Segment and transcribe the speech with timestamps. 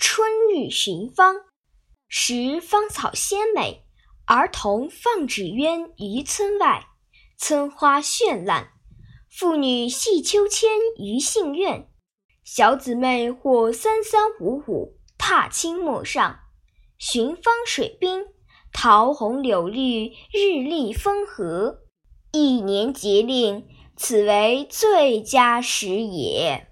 [0.00, 1.34] 春日寻芳，
[2.06, 3.84] 时芳草鲜美，
[4.26, 6.86] 儿童放纸鸢于村外，
[7.36, 8.70] 村花绚烂。
[9.28, 11.88] 妇女戏秋千于杏院，
[12.44, 16.38] 小姊妹或三三五五踏青陌上，
[16.96, 18.24] 寻芳水滨，
[18.72, 21.80] 桃红柳绿，日丽风和。
[22.30, 26.67] 一年节令，此为最佳时也。